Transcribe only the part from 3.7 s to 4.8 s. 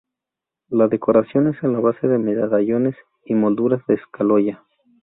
de escayola.